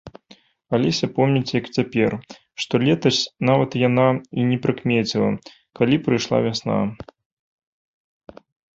[0.77, 2.15] Алеся помніць як цяпер,
[2.65, 5.29] што летась нават яна і не прыкмеціла,
[5.81, 6.77] калі прыйшла вясна.